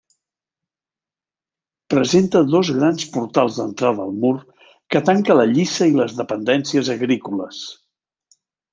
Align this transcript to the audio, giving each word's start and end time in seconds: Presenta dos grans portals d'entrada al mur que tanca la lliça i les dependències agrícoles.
Presenta 1.95 2.41
dos 2.55 2.71
grans 2.79 3.05
portals 3.19 3.61
d'entrada 3.61 4.09
al 4.09 4.17
mur 4.25 4.33
que 4.95 5.05
tanca 5.13 5.39
la 5.41 5.49
lliça 5.55 5.93
i 5.93 5.97
les 6.03 6.21
dependències 6.25 6.95
agrícoles. 6.99 7.65